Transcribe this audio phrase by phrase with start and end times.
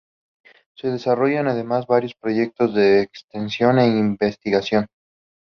[0.75, 4.87] Se desarrollan además varios proyectos de extensión e investigación.